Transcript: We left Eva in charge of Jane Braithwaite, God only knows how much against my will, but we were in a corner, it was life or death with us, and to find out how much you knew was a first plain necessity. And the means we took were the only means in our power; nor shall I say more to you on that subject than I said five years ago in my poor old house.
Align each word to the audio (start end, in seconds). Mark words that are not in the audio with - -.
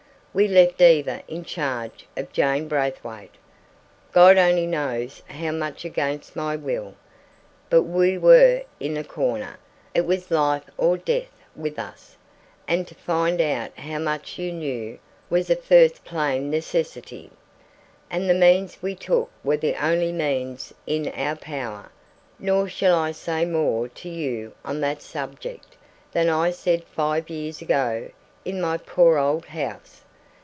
We 0.33 0.47
left 0.47 0.79
Eva 0.81 1.23
in 1.27 1.43
charge 1.43 2.05
of 2.15 2.31
Jane 2.31 2.69
Braithwaite, 2.69 3.35
God 4.13 4.37
only 4.37 4.65
knows 4.65 5.21
how 5.27 5.51
much 5.51 5.83
against 5.83 6.37
my 6.37 6.55
will, 6.55 6.95
but 7.69 7.81
we 7.81 8.17
were 8.17 8.63
in 8.79 8.95
a 8.95 9.03
corner, 9.03 9.59
it 9.93 10.05
was 10.05 10.31
life 10.31 10.63
or 10.77 10.95
death 10.97 11.33
with 11.53 11.77
us, 11.77 12.15
and 12.65 12.87
to 12.87 12.95
find 12.95 13.41
out 13.41 13.77
how 13.77 13.99
much 13.99 14.39
you 14.39 14.53
knew 14.53 14.99
was 15.29 15.49
a 15.49 15.55
first 15.57 16.05
plain 16.05 16.49
necessity. 16.49 17.29
And 18.09 18.29
the 18.29 18.33
means 18.33 18.77
we 18.81 18.95
took 18.95 19.29
were 19.43 19.57
the 19.57 19.75
only 19.85 20.13
means 20.13 20.73
in 20.87 21.09
our 21.09 21.35
power; 21.35 21.91
nor 22.39 22.69
shall 22.69 22.95
I 22.97 23.11
say 23.11 23.43
more 23.43 23.89
to 23.89 24.07
you 24.07 24.53
on 24.63 24.79
that 24.79 25.01
subject 25.01 25.75
than 26.13 26.29
I 26.29 26.51
said 26.51 26.85
five 26.85 27.29
years 27.29 27.61
ago 27.61 28.09
in 28.45 28.61
my 28.61 28.77
poor 28.77 29.17
old 29.17 29.47
house. 29.47 30.03